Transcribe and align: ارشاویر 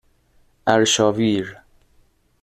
ارشاویر 0.67 1.57